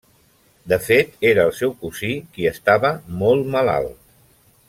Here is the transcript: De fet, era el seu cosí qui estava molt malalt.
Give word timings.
De 0.71 0.77
fet, 0.85 1.11
era 1.31 1.45
el 1.49 1.53
seu 1.57 1.75
cosí 1.83 2.09
qui 2.37 2.49
estava 2.53 2.93
molt 3.21 3.53
malalt. 3.57 3.97